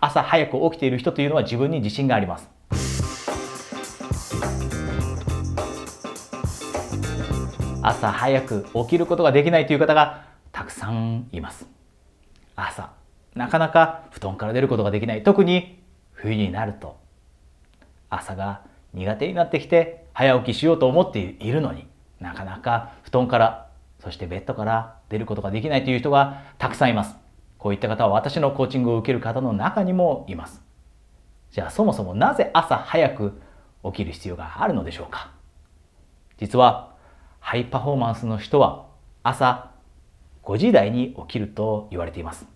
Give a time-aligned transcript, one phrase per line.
[0.00, 2.48] 朝早く起きている人というのは自分に自信があります。
[7.82, 11.66] 朝早く起きることができないという方がたくさんいます。
[12.56, 12.90] 朝、
[13.34, 15.22] なかなか布団から出ることができない。
[15.22, 15.80] 特に
[16.12, 16.98] 冬になると
[18.10, 18.62] 朝が
[18.92, 21.86] 苦手になってきて早起きしようと思っているのに
[22.20, 23.68] なかなか布団から
[24.00, 27.16] そしてベッドから出ることができないという人がたくさんいます。
[27.60, 30.62] こういった方は私のコーチングを受ける方の中にもいます。
[31.52, 33.40] じゃあそもそもなぜ朝早く
[33.84, 35.30] 起きる必要があるのでしょうか？
[36.38, 36.94] 実は
[37.38, 38.86] ハイパフォーマンスの人は
[39.22, 39.72] 朝
[40.42, 42.46] 5時台に起きると言われています。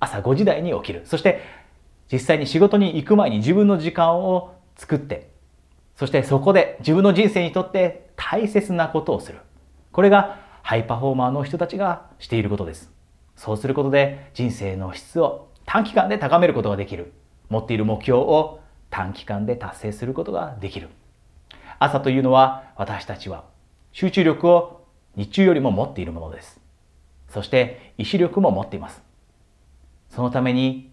[0.00, 1.02] 朝5時台に起きる。
[1.04, 1.42] そして
[2.10, 5.30] 実際に仕事に行く前に自分の時間を作って、
[5.94, 9.40] そしてそこで自分の人生にとって大切なことをする。
[9.92, 12.91] これがハイパフォーマーの人たちがしていることです。
[13.36, 17.12] そうすることで人生の質を短期間で高めることができる。
[17.48, 20.88] 持っている目標を短期間で達成することができる。
[21.78, 23.44] 朝というのは私たちは
[23.92, 26.60] 集中力を日中よりも持っているものです。
[27.28, 29.02] そして意志力も持っています。
[30.08, 30.92] そのために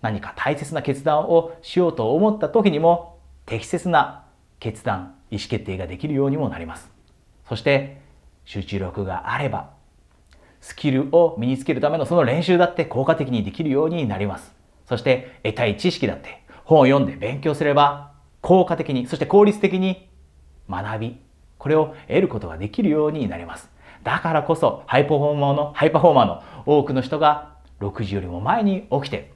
[0.00, 4.24] 何か大切な決断をしようと思った時にも適切な
[4.60, 6.90] 決断、意思決定ができるようにもなります。
[7.48, 8.00] そして
[8.44, 9.70] 集中力があれば
[10.68, 14.54] スキルを身につけるためのその練習だって効果的にできるようになります。
[14.86, 20.10] そして得たい知識だって本を読んで勉強すれば効果的に、そして効率的に
[20.68, 21.20] 学び、
[21.56, 23.70] これを得ることができるようになります。
[24.04, 29.32] だからこそハイパフォーマーの、ハイパフォーマーの多くの人が6時よりも前に起きて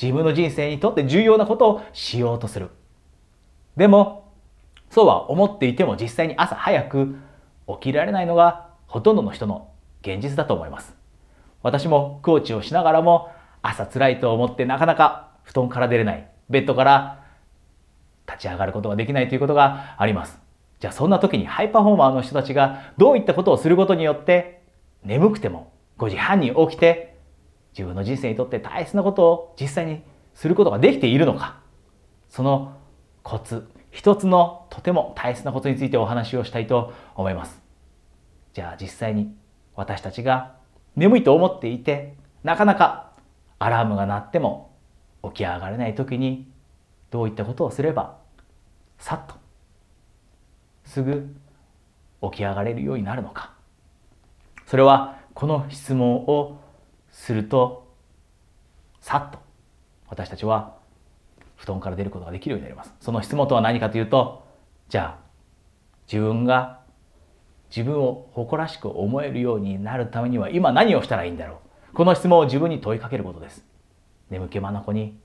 [0.00, 2.68] 自分の人生にとって重要なことをしようとする。
[3.78, 4.30] でも、
[4.90, 7.16] そうは思っていても実際に朝早く
[7.66, 9.70] 起きられないのがほとんどの人の
[10.06, 10.94] 現実だと思います。
[11.62, 13.30] 私もコーチをしながらも
[13.62, 17.24] 朝辛いと思ってなかなか布団から出れない、ベッドから
[18.28, 20.40] 立ち上がることができないということがあります。
[20.78, 24.62] じゃあそんな時にハイパフォーマーの人たちがどういったことをすることによって
[25.02, 27.16] 眠くても5時半に起きて
[27.72, 30.02] 自分の人生にとって大切なことを実際に
[30.34, 31.60] することができているのか
[32.28, 32.76] その
[33.22, 37.62] コツ一つのとても大切なことについてお話をしたいと思います。
[38.52, 39.34] じゃあ実際に
[39.76, 40.56] 私たちが
[40.96, 43.12] 眠いと思っていて、なかなか
[43.58, 44.74] アラームが鳴っても
[45.22, 46.50] 起き上がれない時に
[47.10, 48.18] どういったことをすれば
[48.98, 49.34] さっと
[50.84, 51.34] すぐ
[52.22, 53.52] 起き上がれるようになるのか。
[54.66, 56.60] それはこの質問を
[57.10, 57.86] すると
[59.00, 59.38] さっと
[60.08, 60.76] 私たちは
[61.56, 62.94] 布団から出ることができるようになります。
[63.00, 64.46] その質問とは何かというと、
[64.88, 65.24] じゃあ
[66.10, 66.80] 自分が
[67.70, 71.60] 自分を誇らしく思えるようになるためには今何をしたらいいんだろ
[71.92, 71.94] う。
[71.94, 73.64] この質問を自分に問いかけることです。
[74.30, 75.18] 眠気まなこに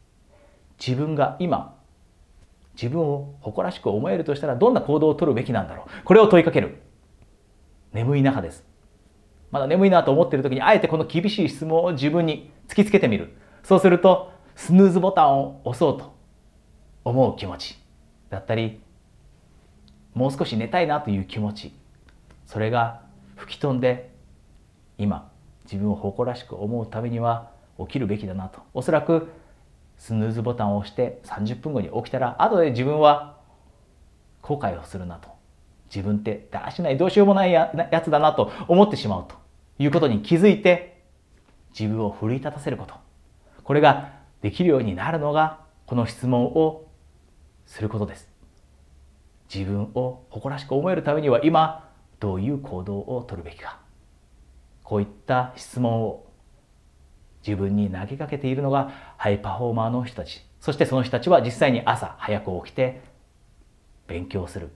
[0.79, 1.77] 自分が今
[2.73, 6.03] 自分を誇らしく思えるとしたらどんな行動をとるべきなんだろう。
[6.03, 6.81] これを問いかける。
[7.93, 8.65] 眠い中です。
[9.51, 13.35] まだ眠いなと思っている時にあえてこの厳しい質問を自分に突きつけてみる。
[13.63, 16.15] そうするとスヌーズボタンを押そうと
[17.03, 17.79] 思う気持ち
[18.29, 18.81] だったり
[20.13, 21.73] もう少し寝たいなという気持ち
[22.45, 23.01] それが
[23.35, 24.11] 吹き飛んで
[24.97, 25.31] 今
[25.63, 28.59] 自分を誇らしく思うためには起きるべきだなと。
[28.73, 29.29] おそらく
[29.97, 33.37] スヌーズボタンを押して30分後に起きたら後で自分は
[34.41, 35.29] 後悔をするなと。
[35.93, 37.71] 自分ってだらしないどうしようもないや
[38.03, 39.35] つだなと思ってしまうと。
[39.79, 41.03] いうことに気づいて
[41.77, 42.95] 自分を奮い立たせること。
[43.63, 46.87] これができるようになるのがこの質問を
[47.65, 48.29] することです。
[49.53, 51.89] 自分を誇らしく思えるためには今
[52.21, 53.79] どういう行動をとるべきか。
[54.83, 56.27] こういった質問を
[57.45, 60.45] 自分に投げかけているのがハイパフォーマーの人たち。
[60.59, 63.01] そしてその人たちは実際に朝早く起きて
[64.07, 64.69] 勉強する。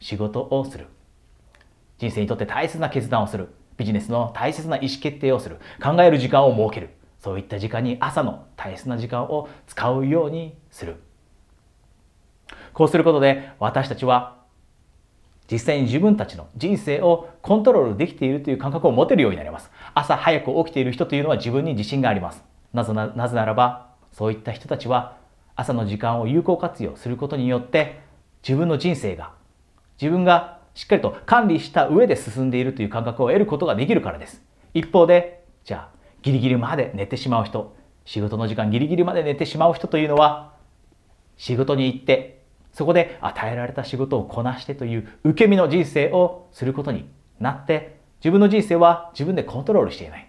[0.00, 0.86] 仕事をする。
[1.98, 3.54] 人生にとって大切な決断をする。
[3.76, 5.58] ビジネスの大切な意思決定をする。
[5.82, 6.90] 考える時間を設ける。
[7.18, 10.96] そういった時間に朝の大切な時間を使うようにする。
[12.72, 14.43] こうすることで私たちは
[15.50, 19.70] 実際に自分たちの人生をコントロールできているという感覚を持てるようになります。
[19.94, 22.42] 朝早く起きている人というのは自分に自信があります。
[22.72, 25.16] なぜななぜならば、そういった人たちは
[25.56, 28.00] 朝の時間を有効活用することによって
[28.42, 29.32] 自分の人生が
[30.00, 34.42] 自分がしっかりと管理した上で進んでいるという感覚を得ることができるからです。
[34.72, 40.52] 一方で、じゃあギリギリまで寝てしまう人、仕事の時間ギリギリまで寝てしまう人というのは
[41.36, 42.33] 仕事に行って
[42.74, 47.08] そこで与えられた仕事をこなしてという受け身の人生をすることに
[47.40, 50.28] なって自分の人生は自分でコントロールしていない。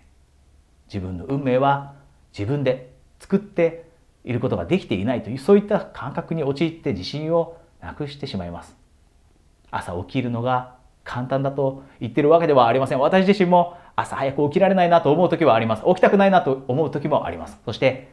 [0.87, 1.95] 自分の運命は
[2.37, 3.89] 自分で作って
[4.23, 8.77] いることができていないというそういった感覚に陥って自信をなくしてしまいます。
[9.71, 12.99] 朝起きるのが簡単だと言ってるわけではありません。
[12.99, 15.83] 私自身も朝早く起きられないなと思う時はあります。
[15.85, 17.59] 起きたくないなと思う時もあります。
[17.65, 18.11] そして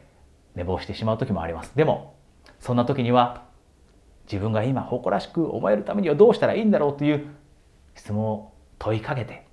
[0.55, 1.77] 寝坊してしまう時もあります。
[1.77, 2.15] でも
[2.61, 3.43] そんな時には
[4.33, 7.27] 自分が今誇らしく思えるためにはどうしたらいいんだろうという
[7.95, 9.47] 質問を問いかけて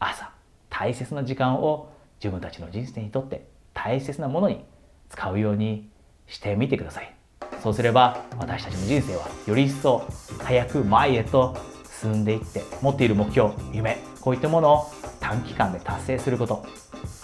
[0.00, 0.32] 朝
[0.68, 4.64] 大切な時間を自分たちの人生にとって大切なものに
[5.08, 5.88] 使うように
[6.26, 7.14] してみてください。
[7.62, 10.04] そうすれば私たちの人生はより一層
[10.40, 11.56] 早く前へと
[12.00, 14.86] 進んでいって持っている目標夢こういったものを
[15.20, 16.64] 短期間で達成すること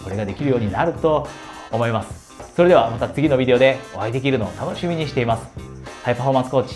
[0.03, 1.27] これができるようになると
[1.71, 5.74] 思いますそれではまた次のビデオでお会いできるのを楽しみにしています。
[6.05, 6.75] ハイパフォーマンスコーチ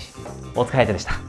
[0.55, 1.28] 大塚隼人でした。